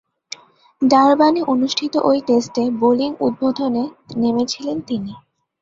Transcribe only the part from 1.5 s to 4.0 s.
অনুষ্ঠিত ঐ টেস্টে বোলিং উদ্বোধনে